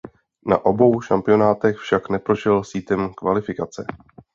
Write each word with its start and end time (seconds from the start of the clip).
Na 0.45 0.65
obou 0.65 1.01
šampionátech 1.01 1.77
však 1.77 2.09
neprošel 2.09 2.63
sítem 2.63 3.13
kvalifikace. 3.17 3.85